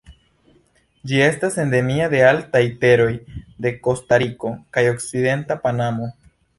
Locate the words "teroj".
2.87-3.13